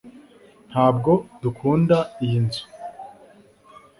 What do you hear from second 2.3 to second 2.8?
nzu